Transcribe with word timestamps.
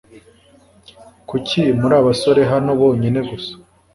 Kuki 1.29 1.61
muri 1.79 1.93
abasore 2.01 2.41
hano 2.51 2.71
bonyine 2.79 3.19
gusa 3.29 3.53